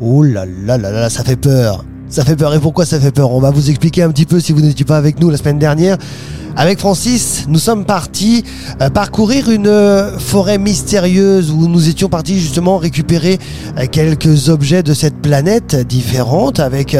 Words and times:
Oh 0.00 0.22
là 0.22 0.44
là 0.46 0.76
là 0.78 0.90
là, 0.90 1.10
ça 1.10 1.24
fait 1.24 1.36
peur. 1.36 1.84
Ça 2.08 2.24
fait 2.24 2.36
peur. 2.36 2.54
Et 2.54 2.60
pourquoi 2.60 2.84
ça 2.84 3.00
fait 3.00 3.10
peur? 3.12 3.30
On 3.32 3.40
va 3.40 3.50
vous 3.50 3.70
expliquer 3.70 4.02
un 4.02 4.10
petit 4.10 4.26
peu 4.26 4.38
si 4.40 4.52
vous 4.52 4.60
n'étiez 4.60 4.84
pas 4.84 4.96
avec 4.96 5.20
nous 5.20 5.30
la 5.30 5.36
semaine 5.36 5.58
dernière. 5.58 5.96
Avec 6.56 6.78
Francis, 6.78 7.46
nous 7.48 7.58
sommes 7.58 7.84
partis 7.84 8.44
euh, 8.80 8.88
parcourir 8.88 9.50
une 9.50 9.66
euh, 9.66 10.16
forêt 10.20 10.56
mystérieuse 10.58 11.50
où 11.50 11.66
nous 11.66 11.88
étions 11.88 12.08
partis 12.08 12.38
justement 12.38 12.78
récupérer 12.78 13.40
euh, 13.76 13.86
quelques 13.90 14.48
objets 14.50 14.84
de 14.84 14.94
cette 14.94 15.16
planète 15.20 15.74
différente 15.88 16.60
avec 16.60 16.96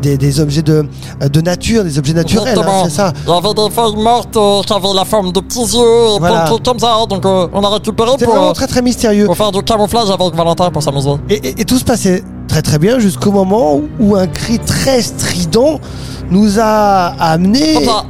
des, 0.00 0.16
des 0.16 0.40
objets 0.40 0.62
de, 0.62 0.86
de 1.20 1.40
nature, 1.42 1.84
des 1.84 1.98
objets 1.98 2.14
naturels, 2.14 2.58
hein, 2.58 2.84
c'est 2.84 2.90
ça 2.94 3.12
Il 3.26 3.30
y 3.30 3.32
avait 3.36 3.52
des 3.52 3.70
feuilles 3.74 3.96
mortes 4.02 4.38
qui 4.66 4.72
avaient 4.72 4.94
la 4.96 5.04
forme 5.04 5.32
de 5.32 5.40
petits 5.40 5.58
yeux, 5.60 6.18
Voilà. 6.18 6.36
plein 6.36 6.44
de 6.44 6.48
trucs 6.48 6.62
comme 6.62 6.78
ça. 6.78 6.94
Donc 7.06 7.26
euh, 7.26 7.46
on 7.52 7.62
a 7.62 7.68
récupéré 7.74 8.12
pour, 8.18 8.32
vraiment 8.34 8.52
très 8.54 8.66
très 8.66 8.80
mystérieux. 8.80 9.26
pour 9.26 9.36
faire 9.36 9.52
du 9.52 9.62
camouflage 9.62 10.08
avec 10.08 10.34
Valentin 10.34 10.70
pour 10.70 10.82
s'amuser. 10.82 11.10
Et, 11.28 11.34
et- 11.48 11.60
et 11.60 11.64
tout 11.66 11.76
se 11.76 11.84
passait 11.84 12.22
très 12.48 12.62
très 12.62 12.78
bien 12.78 12.98
jusqu'au 12.98 13.32
moment 13.32 13.80
où, 13.98 14.16
un 14.16 14.26
cri 14.26 14.58
très 14.58 15.02
strident 15.02 15.80
nous 16.30 16.58
a 16.58 17.14
amené. 17.18 17.84
Ça. 17.84 18.04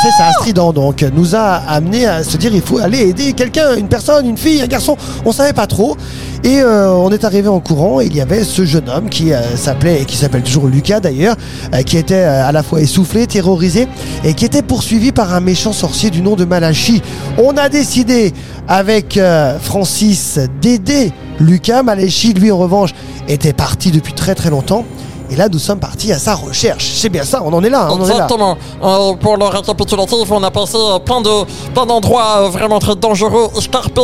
C'est 0.00 0.12
ça, 0.12 0.30
strident 0.30 0.72
donc, 0.72 1.04
nous 1.12 1.34
a 1.34 1.54
amené 1.54 2.06
à 2.06 2.22
se 2.22 2.36
dire 2.36 2.54
il 2.54 2.62
faut 2.62 2.78
aller 2.78 3.00
aider 3.00 3.32
quelqu'un, 3.32 3.74
une 3.74 3.88
personne, 3.88 4.26
une 4.26 4.36
fille, 4.36 4.62
un 4.62 4.68
garçon, 4.68 4.96
on 5.24 5.32
savait 5.32 5.52
pas 5.52 5.66
trop. 5.66 5.96
Et 6.44 6.60
euh, 6.60 6.92
on 6.92 7.10
est 7.10 7.24
arrivé 7.24 7.48
en 7.48 7.58
courant 7.58 8.00
et 8.00 8.06
il 8.06 8.14
y 8.14 8.20
avait 8.20 8.44
ce 8.44 8.64
jeune 8.64 8.88
homme 8.88 9.08
qui 9.08 9.32
euh, 9.32 9.56
s'appelait, 9.56 10.02
et 10.02 10.04
qui 10.04 10.16
s'appelle 10.16 10.44
toujours 10.44 10.68
Lucas 10.68 11.00
d'ailleurs, 11.00 11.34
euh, 11.74 11.82
qui 11.82 11.96
était 11.96 12.14
euh, 12.14 12.46
à 12.46 12.52
la 12.52 12.62
fois 12.62 12.80
essoufflé, 12.80 13.26
terrorisé 13.26 13.88
et 14.22 14.34
qui 14.34 14.44
était 14.44 14.62
poursuivi 14.62 15.10
par 15.10 15.34
un 15.34 15.40
méchant 15.40 15.72
sorcier 15.72 16.10
du 16.10 16.22
nom 16.22 16.36
de 16.36 16.44
Malachi. 16.44 17.02
On 17.36 17.56
a 17.56 17.68
décidé 17.68 18.32
avec 18.68 19.18
Francis 19.62 20.38
d'aider 20.60 21.12
Lucas. 21.40 21.82
Malachi, 21.82 22.34
lui 22.34 22.52
en 22.52 22.58
revanche, 22.58 22.94
était 23.28 23.52
parti 23.52 23.90
depuis 23.90 24.12
très 24.12 24.34
très 24.34 24.50
longtemps. 24.50 24.84
Et 25.30 25.36
là, 25.36 25.48
nous 25.50 25.58
sommes 25.58 25.78
partis 25.78 26.10
à 26.10 26.18
sa 26.18 26.34
recherche. 26.34 26.90
C'est 26.94 27.10
bien 27.10 27.22
ça, 27.22 27.42
on 27.44 27.52
en 27.52 27.62
est 27.62 27.68
là, 27.68 27.88
on 27.90 27.96
en 28.00 28.04
est 28.04 28.08
là. 28.08 28.14
Exactement. 28.14 28.56
Euh, 28.82 29.12
pour 29.14 29.36
le 29.36 29.44
récapitulatif, 29.44 30.30
on 30.30 30.42
a 30.42 30.50
passé 30.50 30.76
euh, 30.78 30.98
plein 30.98 31.20
de 31.20 31.44
plein 31.74 31.84
d'endroits 31.84 32.44
euh, 32.44 32.48
vraiment 32.48 32.78
très 32.78 32.96
dangereux, 32.96 33.48
escarpés. 33.58 34.00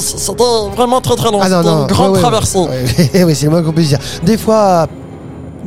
C'était 0.00 0.42
vraiment 0.74 1.02
très 1.02 1.16
très 1.16 1.30
long. 1.30 1.38
Ah 1.42 1.48
C'était 1.48 1.68
une 1.68 1.86
grande 1.86 2.12
ouais, 2.12 2.20
traversée. 2.20 2.58
ouais. 2.60 3.24
oui, 3.24 3.34
c'est 3.34 3.44
le 3.44 3.50
moins 3.50 3.62
qu'on 3.62 3.72
puisse 3.72 3.88
dire. 3.88 3.98
Des 4.22 4.38
fois 4.38 4.86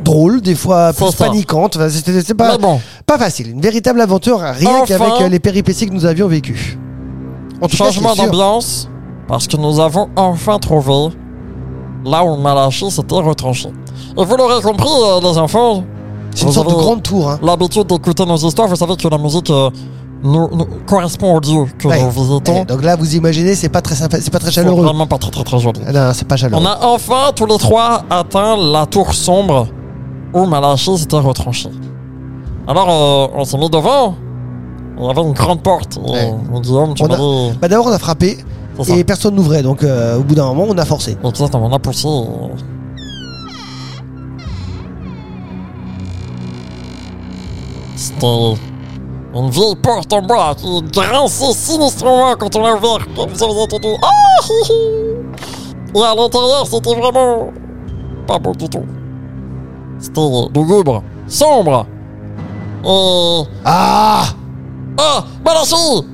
drôle, 0.02 0.40
des 0.40 0.54
fois 0.54 0.92
plus 0.92 1.14
paniquante. 1.14 1.76
Enfin, 1.76 1.88
C'était 1.88 2.34
pas, 2.34 2.58
bon, 2.58 2.80
pas 3.06 3.18
facile. 3.18 3.50
Une 3.50 3.60
véritable 3.60 4.00
aventure, 4.00 4.40
rien 4.40 4.70
Enfin. 4.82 4.84
qu'avec 4.86 5.20
euh, 5.20 5.28
les 5.28 5.38
péripéties 5.38 5.86
que 5.86 5.94
nous 5.94 6.06
avions 6.06 6.26
vécues. 6.28 6.78
En 7.60 7.68
tout 7.68 7.76
cas, 7.76 7.84
changement 7.84 8.14
d'ambiance, 8.14 8.88
parce 9.26 9.46
que 9.46 9.56
nous 9.56 9.80
avons 9.80 10.08
enfin 10.16 10.58
trouvé 10.58 11.10
là 12.04 12.24
où 12.24 12.36
Malachi 12.36 12.90
s'était 12.90 13.14
retranché. 13.14 13.68
Et 14.16 14.24
vous 14.24 14.36
l'aurez 14.36 14.62
compris, 14.62 14.88
euh, 14.88 15.20
les 15.20 15.38
enfants, 15.38 15.84
C'est 16.34 16.46
une 16.46 16.52
sorte 16.52 16.68
de 16.68 16.74
grande 16.74 17.02
tour. 17.02 17.30
Hein. 17.30 17.38
l'habitude 17.42 17.86
d'écouter 17.86 18.24
nos 18.24 18.36
histoires. 18.36 18.68
Vous 18.68 18.76
savez 18.76 18.96
que 18.96 19.08
la 19.08 19.18
musique 19.18 19.50
euh, 19.50 19.70
nous, 20.22 20.48
nous 20.52 20.66
correspond 20.86 21.36
au 21.36 21.40
lieu 21.40 21.66
que 21.78 21.88
Ouais. 21.88 22.02
nous 22.02 22.10
visitons. 22.10 22.60
Eh, 22.62 22.64
donc 22.64 22.82
là, 22.82 22.96
vous 22.96 23.14
imaginez, 23.16 23.54
c'est 23.54 23.68
pas 23.68 23.80
très 23.80 23.94
sympa, 23.94 24.18
c'est 24.20 24.30
pas 24.32 24.38
très 24.38 24.48
C'est 24.50 24.56
chaleureux. 24.56 24.82
vraiment 24.84 25.06
pas 25.06 25.18
très 25.18 25.30
très 25.30 25.44
très 25.44 25.58
joli. 25.58 25.80
Ah 25.86 25.92
Non, 25.92 26.10
c'est 26.14 26.26
pas 26.28 26.36
chaleureux. 26.36 26.62
On 26.62 26.66
a 26.66 26.78
enfin 26.86 27.32
tous 27.34 27.46
les 27.46 27.58
trois 27.58 28.02
atteint 28.10 28.56
la 28.56 28.86
tour 28.86 29.12
sombre 29.14 29.66
où 30.34 30.44
Malachi 30.46 30.98
s'était 30.98 31.18
retranché. 31.18 31.68
Alors 32.66 32.88
euh, 32.90 33.26
on 33.40 33.44
s'est 33.44 33.58
mis 33.58 33.70
devant. 33.70 34.14
Il 35.00 35.04
y 35.06 35.08
avait 35.10 35.22
une 35.22 35.32
grande 35.32 35.62
porte. 35.62 35.96
Ouais. 36.04 36.34
Guillaume, 36.60 36.94
tu 36.94 37.04
On 37.04 37.06
a- 37.06 37.16
dit. 37.16 37.58
Bah, 37.60 37.68
D'abord, 37.68 37.86
on 37.86 37.92
a 37.92 37.98
frappé 37.98 38.38
ça. 38.84 38.96
et 38.96 39.04
personne 39.04 39.34
n'ouvrait. 39.34 39.62
Donc, 39.62 39.82
euh, 39.82 40.18
au 40.18 40.22
bout 40.22 40.34
d'un 40.34 40.46
moment, 40.46 40.66
on 40.68 40.78
a 40.78 40.84
forcé. 40.84 41.16
On 41.22 41.72
a 41.72 41.78
poussé. 41.78 42.08
C'était 47.96 48.54
une 49.34 49.50
vieille 49.50 49.76
porte 49.82 50.12
en 50.12 50.22
bois 50.22 50.54
qui 50.56 50.82
grinçait 50.92 51.52
sinistrement 51.52 52.34
quand 52.38 52.54
on 52.56 52.62
l'a 52.62 52.76
ouvert. 52.76 53.06
Comme 53.16 53.30
vous 53.30 53.42
avez 53.42 53.60
entendu. 53.60 53.88
Ah, 54.02 54.44
hi, 54.44 54.72
hi. 54.72 55.98
Et 55.98 56.02
à 56.02 56.14
l'intérieur, 56.14 56.66
c'était 56.66 56.94
vraiment 56.94 57.50
pas 58.26 58.38
beau 58.38 58.52
du 58.52 58.68
tout. 58.68 58.84
C'était 59.98 60.20
lugubre, 60.54 61.02
sombre. 61.26 61.86
Et. 62.84 63.42
Ah 63.64 64.24
Ah, 64.96 65.24
Malachi 65.44 66.06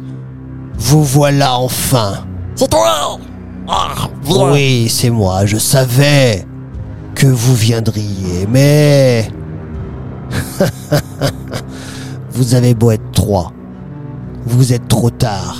Vous 0.79 1.05
voilà 1.05 1.59
enfin. 1.59 2.25
C'est 2.55 2.71
toi 2.71 3.19
Ah. 3.69 4.09
Oui, 4.29 4.89
c'est 4.89 5.11
moi, 5.11 5.47
je 5.47 5.57
savais 5.57 6.47
que 7.15 7.27
vous 7.27 7.55
viendriez, 7.55 8.47
mais... 8.49 9.31
vous 12.31 12.55
avez 12.55 12.75
beau 12.75 12.91
être 12.91 13.13
trois, 13.13 13.53
vous 14.47 14.73
êtes 14.73 14.89
trop 14.89 15.11
tard. 15.11 15.57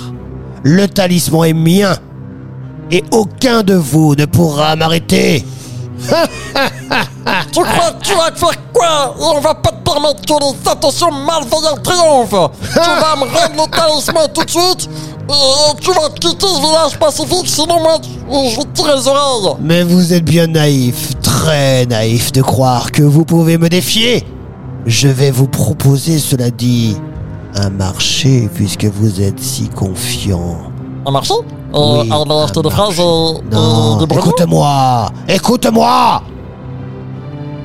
Le 0.63 0.87
talisman 0.87 1.45
est 1.45 1.53
mien, 1.53 1.95
et 2.91 3.03
aucun 3.11 3.63
de 3.63 3.73
vous 3.75 4.15
ne 4.15 4.25
pourra 4.25 4.75
m'arrêter. 4.75 5.45
Tu 7.51 7.61
crois 7.61 7.91
que 7.91 8.03
tu 8.03 8.13
vas 8.13 8.31
te 8.31 8.37
faire 8.39 8.71
quoi? 8.73 9.15
On 9.19 9.39
va 9.39 9.55
pas 9.55 9.71
te 9.71 9.89
permettre 9.89 10.21
que 10.21 10.33
les 10.43 10.69
intentions 10.69 11.11
malveillantes 11.11 11.83
triomphent. 11.83 12.51
Tu 12.61 12.75
vas 12.79 13.15
me 13.15 13.21
rendre 13.23 13.63
le 13.65 13.71
talisman 13.71 14.27
tout 14.33 14.43
de 14.43 14.49
suite? 14.49 14.89
Et 15.29 15.81
tu 15.81 15.91
vas 15.91 16.09
quitter 16.09 16.47
ce 16.47 16.61
village 16.61 16.99
pacifique, 16.99 17.47
sinon 17.47 17.79
moi, 17.81 17.97
je 18.03 18.55
vais 18.57 18.63
te 18.63 18.81
tirer 18.81 18.95
les 18.95 19.07
oreilles 19.07 19.55
Mais 19.61 19.83
vous 19.83 20.13
êtes 20.13 20.23
bien 20.25 20.47
naïf, 20.47 21.13
très 21.21 21.85
naïf 21.85 22.31
de 22.31 22.41
croire 22.41 22.91
que 22.91 23.03
vous 23.03 23.25
pouvez 23.25 23.57
me 23.57 23.69
défier. 23.69 24.23
Je 24.85 25.07
vais 25.07 25.31
vous 25.31 25.47
proposer, 25.47 26.19
cela 26.19 26.51
dit, 26.51 26.95
un 27.55 27.69
marché 27.69 28.49
puisque 28.53 28.85
vous 28.85 29.21
êtes 29.21 29.39
si 29.39 29.67
confiant. 29.69 30.57
Un 31.05 31.11
marché? 31.11 31.33
Euh, 31.73 32.01
Oui, 32.03 32.09
Elle 32.11 32.31
a 32.31 32.43
acheté 32.43 32.59
un 32.59 32.61
des 32.61 32.69
fraises 32.69 32.97
Non, 32.97 33.97
brebis 33.97 34.15
écoute-moi, 34.15 35.09
écoute-moi. 35.27 36.21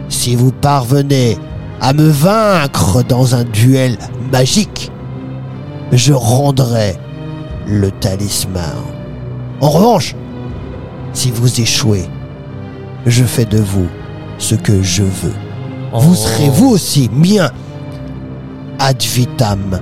Si 0.09 0.35
vous 0.35 0.51
parvenez 0.51 1.39
à 1.81 1.93
me 1.93 2.09
vaincre 2.09 3.03
dans 3.05 3.35
un 3.35 3.45
duel 3.45 3.97
magique, 4.33 4.91
je 5.93 6.13
rendrai 6.13 6.99
le 7.71 7.91
talisman. 7.91 8.63
En 9.61 9.71
revanche, 9.71 10.15
si 11.13 11.31
vous 11.31 11.61
échouez, 11.61 12.09
je 13.07 13.25
fais 13.25 13.45
de 13.45 13.59
vous 13.59 13.87
ce 14.39 14.55
que 14.55 14.83
je 14.83 15.03
veux. 15.03 15.35
Vous 15.93 16.13
Oh. 16.13 16.15
serez 16.15 16.49
vous 16.51 16.69
aussi 16.71 17.09
mien. 17.13 17.51
Ad 18.79 19.03
vitam 19.03 19.79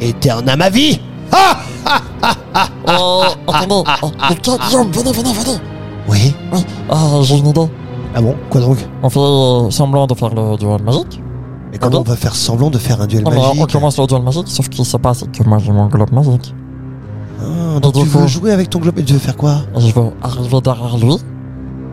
aeternam 0.00 0.60
à 0.60 0.70
vie. 0.70 1.00
Ah 1.32 1.56
Euh, 2.88 3.24
attendez, 3.48 3.74
euh, 4.02 4.08
Lucas, 4.30 4.56
Guillaume, 4.66 4.90
venez, 4.92 5.12
venez, 5.12 5.32
venez 5.32 5.56
Oui. 6.08 6.34
Oui, 6.52 6.64
ah, 6.90 7.20
j'ai 7.22 7.38
une 7.38 7.48
idée. 7.48 7.66
Ah 8.14 8.20
bon 8.20 8.34
Quoi 8.50 8.60
donc? 8.60 8.78
On 9.02 9.08
fait 9.10 9.18
euh, 9.20 9.70
semblant 9.70 10.06
de 10.06 10.14
faire 10.14 10.30
le 10.34 10.56
duel 10.56 10.82
magique. 10.82 11.20
Mais 11.72 11.78
comment 11.78 11.98
Ah 11.98 12.00
on 12.00 12.02
va 12.10 12.16
faire 12.16 12.34
semblant 12.34 12.70
de 12.70 12.78
faire 12.78 13.00
un 13.00 13.06
duel 13.06 13.24
mais 13.28 13.36
magique? 13.36 13.60
on 13.62 13.66
commence 13.66 13.98
le 13.98 14.06
duel 14.06 14.22
magique, 14.22 14.48
sauf 14.48 14.68
qu'il 14.68 14.84
se 14.84 14.96
passe 14.96 15.24
que 15.32 15.42
moi 15.48 15.58
j'ai 15.58 15.72
mon 15.72 15.86
globe 15.86 16.12
magique. 16.12 16.54
Ah, 17.40 17.80
donc 17.80 17.94
tu 17.94 18.04
veux 18.04 18.26
jouer 18.26 18.52
avec 18.52 18.70
ton 18.70 18.78
globe 18.78 18.98
et 18.98 19.04
tu 19.04 19.12
veux 19.12 19.18
faire 19.18 19.36
quoi? 19.36 19.56
Je 19.76 19.86
vais 19.92 20.12
arriver 20.22 20.60
derrière 20.62 20.96
lui. 20.98 21.16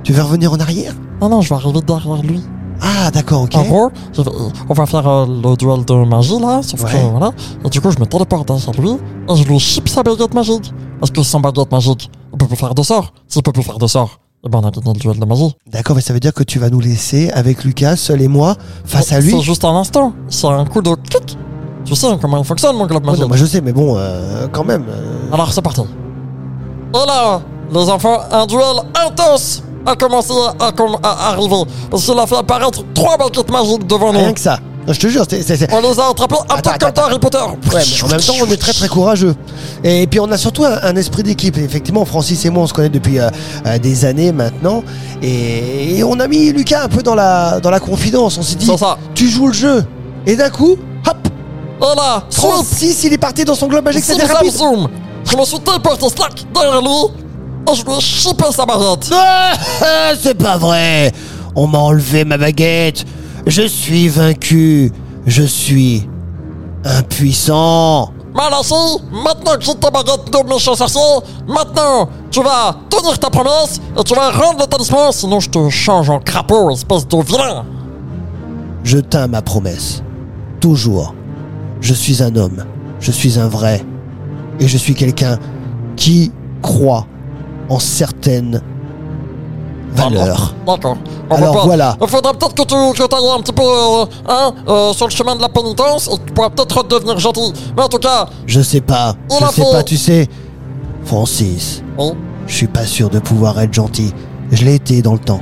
Tu 0.03 0.13
veux 0.13 0.21
revenir 0.23 0.51
en 0.53 0.59
arrière? 0.59 0.93
Non, 1.21 1.29
non, 1.29 1.41
je 1.41 1.49
vais 1.49 1.55
arriver 1.55 1.81
derrière 1.81 2.21
lui. 2.23 2.41
Ah 2.81 3.11
d'accord, 3.11 3.43
ok. 3.43 3.55
En 3.55 3.63
gros, 3.63 3.91
je 4.13 4.21
vais- 4.23 4.31
on 4.69 4.73
va 4.73 4.85
faire 4.87 5.07
euh, 5.07 5.25
le 5.27 5.55
duel 5.55 5.85
de 5.85 5.93
magie 6.05 6.39
là, 6.39 6.61
sauf 6.63 6.83
Ouais. 6.83 6.91
que 6.91 6.97
voilà. 7.11 7.31
Et 7.63 7.69
du 7.69 7.79
coup, 7.79 7.91
je 7.91 7.99
me 7.99 8.05
téléporte 8.05 8.47
derrière 8.47 8.71
lui 8.81 8.91
et 9.29 9.35
je 9.35 9.43
lui 9.47 9.59
chip 9.59 9.87
sa 9.87 10.01
baguette 10.01 10.33
magique. 10.33 10.73
Parce 10.99 11.11
que 11.11 11.21
sans 11.21 11.39
baguette 11.39 11.71
magique, 11.71 12.09
il 12.33 12.37
peut 12.37 12.47
plus 12.47 12.55
faire 12.55 12.73
de 12.73 12.81
sort. 12.81 13.13
S'il 13.27 13.43
peut 13.43 13.51
plus 13.51 13.61
faire 13.63 13.77
de 13.77 13.85
sort, 13.85 14.19
eh 14.43 14.49
ben 14.49 14.59
on 14.63 14.67
a 14.67 14.71
gagné 14.71 14.93
le 14.93 14.99
duel 14.99 15.19
de 15.19 15.25
magie. 15.25 15.53
D'accord, 15.71 15.95
mais 15.95 16.01
ça 16.01 16.13
veut 16.13 16.19
dire 16.19 16.33
que 16.33 16.41
tu 16.43 16.57
vas 16.57 16.71
nous 16.71 16.79
laisser 16.79 17.29
avec 17.31 17.63
Lucas, 17.63 17.95
seul 17.97 18.21
et 18.23 18.27
moi, 18.27 18.55
face 18.85 19.11
à 19.11 19.19
lui? 19.19 19.29
C'est 19.31 19.41
juste 19.41 19.63
un 19.63 19.75
instant. 19.75 20.13
C'est 20.27 20.47
un 20.47 20.65
coup 20.65 20.81
de 20.81 20.95
clic. 20.95 21.37
Tu 21.85 21.95
sais 21.95 22.07
comment 22.21 22.37
il 22.37 22.43
fonctionne 22.45 22.75
mon 22.75 22.85
Ouais, 22.85 22.99
magique. 23.03 23.21
non, 23.21 23.27
Moi 23.27 23.37
je 23.37 23.45
sais, 23.45 23.61
mais 23.61 23.73
bon, 23.73 23.95
euh, 23.97 24.47
quand 24.51 24.63
même. 24.63 24.85
euh, 24.89 25.33
Alors 25.33 25.51
c'est 25.51 25.61
parti. 25.61 25.81
Et 25.81 27.07
là, 27.07 27.41
les 27.73 27.89
enfants, 27.89 28.19
un 28.31 28.45
duel 28.45 28.61
intense 29.05 29.63
a 29.85 29.95
commencé 29.95 30.33
à, 30.59 30.71
com- 30.71 30.97
à 31.01 31.29
arriver. 31.29 31.63
Parce 31.89 32.05
qu'il 32.05 32.17
a 32.19 32.27
fait 32.27 32.35
apparaître 32.35 32.83
trois 32.93 33.17
baguettes 33.17 33.49
magiques 33.51 33.87
devant 33.87 34.13
nous. 34.13 34.19
Rien 34.19 34.33
que 34.33 34.39
ça. 34.39 34.59
Non, 34.87 34.93
je 34.93 34.99
te 34.99 35.07
jure, 35.07 35.25
c'est... 35.29 35.41
c'est- 35.43 35.57
c'est- 35.57 35.73
On 35.73 35.79
les 35.81 35.99
a 35.99 36.09
attrapés 36.09 36.35
un 36.49 36.55
Attends, 36.55 36.71
peu 36.71 36.77
comme 36.79 36.89
attends, 36.89 37.01
Harry 37.05 37.19
Potter. 37.19 37.37
Ouais, 37.37 37.81
mais 37.85 38.03
en 38.03 38.07
même 38.09 38.19
temps, 38.19 38.33
on 38.41 38.51
est 38.51 38.57
très 38.57 38.73
très 38.73 38.87
courageux. 38.87 39.35
Et 39.83 40.07
puis 40.07 40.19
on 40.19 40.29
a 40.31 40.37
surtout 40.37 40.65
un, 40.65 40.79
un 40.83 40.95
esprit 40.95 41.23
d'équipe. 41.23 41.55
Et 41.57 41.63
Effectivement, 41.63 42.03
Francis 42.05 42.43
et 42.45 42.49
moi, 42.49 42.63
on 42.63 42.67
se 42.67 42.73
connaît 42.73 42.89
depuis 42.89 43.19
euh, 43.19 43.29
euh, 43.67 43.77
des 43.77 44.05
années 44.05 44.31
maintenant. 44.31 44.83
Et, 45.21 45.97
et 45.99 46.03
on 46.03 46.19
a 46.19 46.27
mis 46.27 46.51
Lucas 46.51 46.83
un 46.83 46.87
peu 46.89 47.03
dans 47.03 47.15
la, 47.15 47.59
dans 47.59 47.69
la 47.69 47.79
confidence. 47.79 48.37
On 48.37 48.41
s'est 48.43 48.55
dit, 48.55 48.65
C'est 48.65 48.77
ça. 48.77 48.97
tu 49.15 49.27
joues 49.29 49.47
le 49.47 49.53
jeu. 49.53 49.85
Et 50.25 50.35
d'un 50.35 50.49
coup, 50.49 50.75
hop, 51.81 51.89
Et 51.93 51.95
là, 51.95 52.23
swoop, 52.29 52.51
36, 52.51 53.03
il 53.05 53.13
est 53.13 53.17
parti 53.17 53.43
dans 53.43 53.55
son 53.55 53.67
globe 53.67 53.85
magique, 53.85 54.03
c'était 54.03 54.25
rapide. 54.25 54.51
zoom. 54.51 54.87
Je 55.29 55.37
me 55.37 55.43
suis 55.45 55.59
téléporté 55.59 56.09
slack 56.09 56.43
derrière 56.53 56.81
lui 56.81 56.89
et 57.71 57.75
je 57.75 57.85
lui 57.85 57.93
ai 57.93 58.01
chipé 58.01 58.45
sa 58.51 58.65
baguette. 58.65 59.09
Ah, 59.13 59.53
c'est 60.21 60.33
pas 60.33 60.57
vrai 60.57 61.11
On 61.55 61.67
m'a 61.67 61.77
enlevé 61.79 62.25
ma 62.25 62.37
baguette. 62.37 63.05
Je 63.45 63.63
suis 63.67 64.07
vaincu. 64.07 64.91
Je 65.27 65.43
suis 65.43 66.07
impuissant. 66.83 68.11
Malachi, 68.33 68.73
maintenant 69.11 69.55
que 69.57 69.61
j'ai 69.61 69.75
ta 69.75 69.91
baguette 69.91 70.31
de 70.31 70.49
méchant 70.49 70.73
sorcier, 70.73 71.01
maintenant 71.47 72.07
tu 72.31 72.41
vas 72.41 72.75
tenir 72.89 73.19
ta 73.19 73.29
promesse 73.29 73.79
et 73.99 74.03
tu 74.03 74.15
vas 74.15 74.31
rendre 74.31 74.59
le 74.61 74.65
talisman, 74.67 75.11
sinon 75.11 75.39
je 75.41 75.49
te 75.49 75.69
change 75.69 76.09
en 76.09 76.19
crapaud, 76.19 76.71
espèce 76.71 77.05
de 77.07 77.21
vilain. 77.21 77.65
Je 78.83 78.99
tins 78.99 79.27
ma 79.27 79.41
promesse. 79.41 80.01
Toujours. 80.61 81.13
Je 81.81 81.93
suis 81.93 82.21
un 82.23 82.35
homme. 82.35 82.63
Je 82.99 83.11
suis 83.11 83.37
un 83.39 83.47
vrai. 83.47 83.83
Et 84.59 84.67
je 84.67 84.77
suis 84.77 84.93
quelqu'un 84.93 85.37
qui 85.95 86.31
croit 86.61 87.05
en 87.69 87.79
certaines 87.79 88.61
valeurs. 89.93 90.53
D'accord. 90.65 90.97
On 91.29 91.35
Alors 91.35 91.65
voilà. 91.65 91.97
Il 92.01 92.07
faudrait 92.07 92.33
peut-être 92.33 92.53
que 92.53 92.61
tu 92.63 92.75
que 92.99 93.15
ailles 93.15 93.37
un 93.37 93.41
petit 93.41 93.53
peu 93.53 93.63
euh, 93.63 94.05
hein, 94.27 94.53
euh, 94.67 94.93
sur 94.93 95.07
le 95.07 95.11
chemin 95.11 95.35
de 95.35 95.41
la 95.41 95.49
pénitence 95.49 96.07
et 96.07 96.17
tu 96.25 96.33
pourras 96.33 96.49
peut-être 96.49 96.77
redevenir 96.77 97.17
gentil. 97.19 97.51
Mais 97.75 97.83
en 97.83 97.87
tout 97.87 97.97
cas, 97.99 98.27
Je 98.45 98.61
sais 98.61 98.81
pas. 98.81 99.15
Je 99.29 99.45
sais 99.47 99.63
fait- 99.63 99.71
pas, 99.71 99.83
tu 99.83 99.97
sais. 99.97 100.27
Francis, 101.03 101.81
oui, 101.97 102.11
je 102.45 102.53
suis 102.53 102.67
pas 102.67 102.85
sûr 102.85 103.09
de 103.09 103.19
pouvoir 103.19 103.59
être 103.59 103.73
gentil. 103.73 104.13
Je 104.51 104.63
l'ai 104.65 104.75
été 104.75 105.01
dans 105.01 105.13
le 105.13 105.19
temps. 105.19 105.41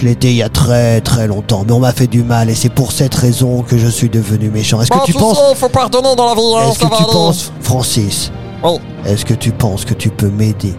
Je 0.00 0.06
l'ai 0.06 0.12
été 0.12 0.30
il 0.30 0.36
y 0.36 0.42
a 0.42 0.48
très 0.48 1.02
très 1.02 1.26
longtemps, 1.26 1.62
mais 1.66 1.74
on 1.74 1.78
m'a 1.80 1.92
fait 1.92 2.06
du 2.06 2.22
mal 2.22 2.48
et 2.48 2.54
c'est 2.54 2.70
pour 2.70 2.90
cette 2.90 3.14
raison 3.14 3.60
que 3.60 3.76
je 3.76 3.86
suis 3.86 4.08
devenu 4.08 4.48
méchant. 4.48 4.80
Est-ce 4.80 4.90
que 4.90 5.04
tu 5.04 5.12
tu 5.12 5.18
penses 5.18 5.36
sais, 5.36 5.54
faut 5.54 5.68
pardonner 5.68 6.16
dans 6.16 6.24
la 6.26 6.34
vie, 6.34 6.40
hein, 6.56 6.70
Est-ce 6.70 6.78
que 6.78 6.84
va 6.86 6.96
tu 6.96 7.02
aller. 7.02 7.12
penses 7.12 7.52
Francis 7.60 8.32
Oui. 8.64 8.78
Est-ce 9.04 9.26
que 9.26 9.34
tu 9.34 9.52
penses 9.52 9.84
que 9.84 9.92
tu 9.92 10.08
peux 10.08 10.30
m'aider? 10.30 10.74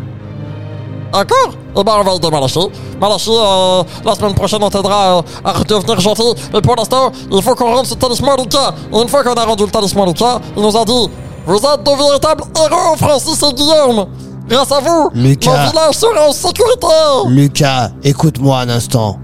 D'accord 1.13 1.53
Eh 1.77 1.83
ben, 1.83 1.91
on 1.99 2.03
va 2.03 2.15
aider 2.15 2.31
Malachi. 2.31 2.59
Malachi, 2.99 3.29
euh, 3.29 3.83
la 4.03 4.15
semaine 4.15 4.33
prochaine, 4.33 4.63
on 4.63 4.71
t'aidera 4.71 5.17
euh, 5.19 5.21
à 5.43 5.51
redevenir 5.51 5.99
gentil. 5.99 6.23
Mais 6.51 6.61
pour 6.61 6.75
l'instant, 6.75 7.11
il 7.31 7.43
faut 7.43 7.53
qu'on 7.53 7.75
rende 7.75 7.85
ce 7.85 7.93
talisman 7.93 8.35
Lucas. 8.39 8.73
Et 8.91 8.99
une 8.99 9.07
fois 9.07 9.23
qu'on 9.23 9.35
a 9.35 9.45
rendu 9.45 9.65
le 9.65 9.69
talisman 9.69 10.07
Lucas, 10.07 10.39
il 10.57 10.63
nous 10.63 10.75
a 10.75 10.83
dit 10.83 11.09
Vous 11.45 11.57
êtes 11.57 11.83
de 11.83 11.91
véritables 11.95 12.43
héros, 12.57 12.95
Francis 12.97 13.39
et 13.43 13.53
Guillaume 13.53 14.07
Grâce 14.51 14.71
à 14.73 14.81
vous, 14.81 15.09
Lucas. 15.13 15.49
mon 15.49 15.69
village 15.69 15.95
sera 15.95 16.27
en 16.27 16.33
sécurité 16.33 16.87
Lucas, 17.29 17.91
écoute-moi 18.03 18.59
un 18.59 18.67
instant. 18.67 19.17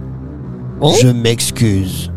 Oui 0.80 0.94
Je 1.02 1.10
m'excuse 1.10 2.10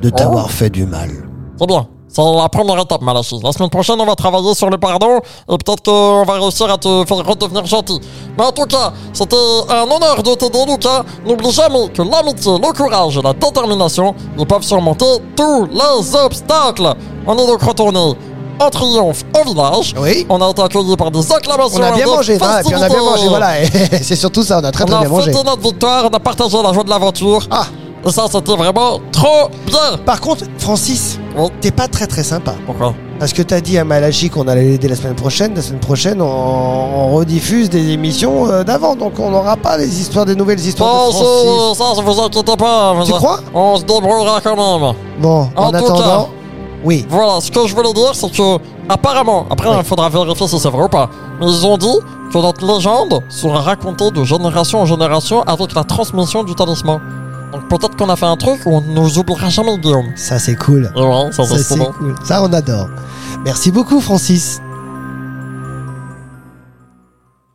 de 0.00 0.08
t'avoir 0.08 0.48
fait 0.48 0.70
du 0.70 0.86
mal. 0.86 1.10
C'est 1.58 1.66
bien. 1.66 1.88
C'est 2.06 2.22
la 2.22 2.48
première 2.48 2.78
étape, 2.78 3.02
Malachi. 3.02 3.38
La 3.42 3.52
semaine 3.52 3.68
prochaine, 3.68 4.00
on 4.00 4.06
va 4.06 4.14
travailler 4.14 4.54
sur 4.54 4.70
le 4.70 4.78
pardon 4.78 5.18
et 5.18 5.58
peut-être 5.58 5.82
qu'on 5.82 6.24
va 6.24 6.34
réussir 6.34 6.70
à 6.70 6.78
te 6.78 7.04
faire 7.06 7.26
redevenir 7.26 7.66
gentil. 7.66 8.00
Mais 8.38 8.44
en 8.44 8.52
tout 8.52 8.64
cas, 8.66 8.92
c'était 9.12 9.36
un 9.68 9.82
honneur 9.82 10.22
de 10.22 10.34
t'aider, 10.34 10.64
Lucas. 10.66 11.02
N'oublie 11.26 11.50
jamais 11.50 11.88
que 11.88 12.02
l'amitié, 12.02 12.52
le 12.52 12.72
courage 12.72 13.18
et 13.18 13.22
la 13.22 13.32
détermination, 13.34 14.14
ils 14.38 14.46
peuvent 14.46 14.62
surmonter 14.62 15.04
tous 15.36 15.66
les 15.66 16.16
obstacles. 16.16 16.94
On 17.26 17.34
est 17.36 17.46
donc 17.46 17.62
retourné 17.62 18.14
en 18.60 18.70
triomphe 18.70 19.24
au 19.38 19.48
village. 19.48 19.94
Oui. 20.00 20.26
On 20.28 20.40
a 20.40 20.50
été 20.50 20.62
accueillis 20.62 20.96
par 20.96 21.10
des 21.10 21.32
acclamations. 21.32 21.78
On 21.80 21.82
a 21.82 21.92
bien 21.92 22.06
mangé, 22.06 22.34
et 22.34 22.38
puis 22.38 22.74
on 22.76 22.82
a 22.82 22.88
bien 22.88 23.02
mangé, 23.02 23.28
voilà. 23.28 23.50
c'est 24.02 24.16
surtout 24.16 24.42
ça, 24.42 24.60
on 24.60 24.64
a 24.64 24.70
très 24.72 24.84
On 24.84 24.92
a 24.94 25.00
bien 25.00 25.08
mangé. 25.08 25.32
fêté 25.32 25.44
notre 25.44 25.62
victoire, 25.62 26.04
on 26.10 26.14
a 26.16 26.20
partagé 26.20 26.56
la 26.62 26.72
joie 26.72 26.84
de 26.84 26.90
l'aventure. 26.90 27.46
Ah, 27.50 27.66
Et 28.06 28.10
ça, 28.10 28.24
c'était 28.30 28.56
vraiment 28.56 29.00
trop 29.12 29.48
bien. 29.66 29.96
par 30.04 30.20
contre, 30.20 30.44
Francis, 30.58 31.18
Oui. 31.36 31.48
t'es 31.60 31.70
pas 31.70 31.88
très 31.88 32.06
très 32.06 32.22
sympa. 32.22 32.54
Pourquoi? 32.66 32.94
Parce 33.18 33.32
que 33.32 33.42
t'as 33.42 33.60
dit 33.60 33.76
à 33.76 33.84
Malachi 33.84 34.30
qu'on 34.30 34.46
allait 34.46 34.62
l'aider 34.62 34.86
la 34.86 34.94
semaine 34.94 35.16
prochaine. 35.16 35.52
La 35.56 35.62
semaine 35.62 35.80
prochaine, 35.80 36.22
on, 36.22 36.24
on 36.26 37.14
rediffuse 37.16 37.68
des 37.68 37.90
émissions 37.90 38.48
euh, 38.48 38.62
d'avant, 38.62 38.94
donc 38.94 39.14
on 39.18 39.30
n'aura 39.30 39.56
pas 39.56 39.76
les 39.76 40.00
histoires, 40.00 40.24
des 40.24 40.36
nouvelles 40.36 40.60
histoires 40.60 41.06
Oh, 41.06 41.08
de 41.08 41.14
Francis. 41.16 41.78
ça, 41.78 41.94
ça, 41.96 42.02
vous 42.02 42.20
inquiétez 42.22 42.56
pas. 42.56 42.92
vous 42.92 43.04
Tu 43.04 43.12
a- 43.12 43.16
crois? 43.16 43.40
On 43.52 43.76
se 43.76 43.82
débrouillera 43.82 44.40
quand 44.40 44.54
même. 44.56 44.94
Bon, 45.20 45.48
En 45.56 45.64
en, 45.64 45.70
tout 45.72 45.76
attendant, 45.78 46.28
oui. 46.84 47.06
Voilà, 47.08 47.40
ce 47.40 47.50
que 47.50 47.66
je 47.66 47.74
voulais 47.74 47.92
dire, 47.92 48.10
c'est 48.14 48.30
que, 48.30 48.58
apparemment, 48.88 49.46
après, 49.50 49.68
Oui. 49.68 49.76
il 49.78 49.84
faudra 49.84 50.08
vérifier 50.08 50.46
si 50.48 50.58
c'est 50.58 50.68
vrai 50.70 50.84
ou 50.84 50.88
pas, 50.88 51.08
mais 51.40 51.46
ils 51.46 51.66
ont 51.66 51.76
dit 51.76 51.98
que 52.32 52.38
notre 52.38 52.64
légende 52.66 53.22
sera 53.28 53.60
racontée 53.60 54.10
de 54.10 54.22
génération 54.24 54.80
en 54.82 54.86
génération 54.86 55.42
avec 55.42 55.74
la 55.74 55.84
transmission 55.84 56.44
du 56.44 56.54
talisman. 56.54 57.00
Donc 57.52 57.66
peut-être 57.68 57.96
qu'on 57.96 58.10
a 58.10 58.16
fait 58.16 58.26
un 58.26 58.36
truc 58.36 58.60
où 58.66 58.76
on 58.76 58.80
ne 58.82 58.92
nous 59.00 59.18
oubliera 59.18 59.48
jamais, 59.48 59.78
Guillaume. 59.78 60.12
Ça 60.16 60.38
c'est 60.38 60.54
cool. 60.56 60.92
Ouais, 60.94 61.32
ça, 61.32 61.44
Ça 61.44 61.56
c'est 61.58 61.78
cool. 61.98 62.14
Ça 62.22 62.42
on 62.42 62.52
adore. 62.52 62.88
Merci 63.44 63.70
beaucoup 63.72 64.00
Francis. 64.00 64.60